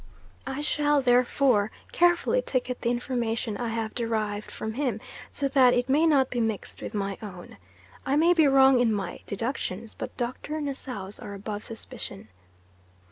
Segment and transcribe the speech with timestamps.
[0.47, 5.87] I shall therefore carefully ticket the information I have derived from him, so that it
[5.89, 7.57] may not be mixed with my own.
[8.03, 10.59] I may be wrong in my deductions, but Dr.
[10.59, 12.29] Nassau's are above suspicion.